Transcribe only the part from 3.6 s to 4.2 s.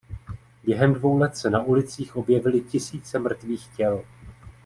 těl.